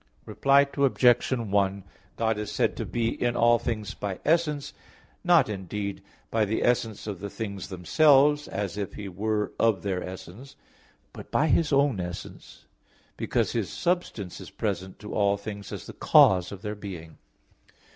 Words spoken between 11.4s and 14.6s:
His own essence; because His substance is